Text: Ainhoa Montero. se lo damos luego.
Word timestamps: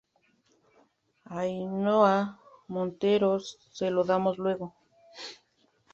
Ainhoa 1.37 2.17
Montero. 2.73 3.39
se 3.77 3.91
lo 3.91 4.03
damos 4.03 4.39
luego. 4.39 4.73